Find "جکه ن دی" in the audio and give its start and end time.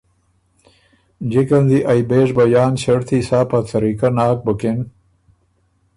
1.31-1.79